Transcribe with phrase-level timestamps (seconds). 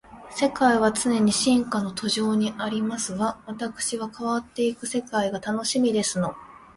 [0.31, 3.39] 世界は常に進化の途上にありますわ。
[3.45, 6.35] わたくしは変わっていく世界が楽しみですの